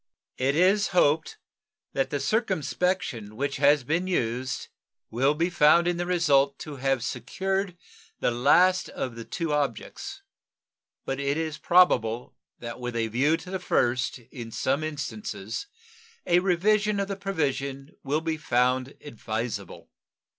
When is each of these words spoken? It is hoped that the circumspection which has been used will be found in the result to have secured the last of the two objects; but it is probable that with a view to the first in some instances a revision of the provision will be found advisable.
It 0.39 0.55
is 0.55 0.87
hoped 0.97 1.37
that 1.93 2.09
the 2.09 2.19
circumspection 2.19 3.35
which 3.35 3.57
has 3.57 3.83
been 3.83 4.07
used 4.07 4.69
will 5.11 5.35
be 5.35 5.51
found 5.51 5.87
in 5.87 5.97
the 5.97 6.07
result 6.07 6.57
to 6.61 6.77
have 6.77 7.03
secured 7.03 7.77
the 8.19 8.31
last 8.31 8.89
of 8.89 9.15
the 9.15 9.23
two 9.25 9.53
objects; 9.53 10.23
but 11.05 11.19
it 11.19 11.37
is 11.37 11.59
probable 11.59 12.35
that 12.57 12.79
with 12.79 12.95
a 12.95 13.09
view 13.09 13.37
to 13.37 13.51
the 13.51 13.59
first 13.59 14.17
in 14.17 14.49
some 14.49 14.83
instances 14.83 15.67
a 16.25 16.39
revision 16.39 16.99
of 16.99 17.07
the 17.07 17.15
provision 17.15 17.91
will 18.03 18.21
be 18.21 18.37
found 18.37 18.95
advisable. 19.01 19.91